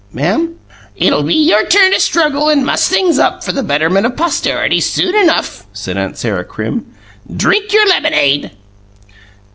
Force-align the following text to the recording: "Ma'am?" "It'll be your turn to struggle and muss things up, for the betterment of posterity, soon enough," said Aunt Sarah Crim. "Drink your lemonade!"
"Ma'am?" 0.11 0.55
"It'll 0.95 1.21
be 1.21 1.35
your 1.35 1.63
turn 1.67 1.91
to 1.91 1.99
struggle 1.99 2.49
and 2.49 2.65
muss 2.65 2.89
things 2.89 3.19
up, 3.19 3.43
for 3.43 3.51
the 3.51 3.61
betterment 3.61 4.07
of 4.07 4.17
posterity, 4.17 4.79
soon 4.81 5.13
enough," 5.13 5.67
said 5.73 5.95
Aunt 5.95 6.17
Sarah 6.17 6.43
Crim. 6.43 6.87
"Drink 7.31 7.71
your 7.71 7.87
lemonade!" 7.87 8.49